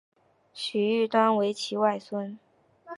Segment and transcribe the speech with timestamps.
[0.51, 2.39] 许育瑞为其外孙。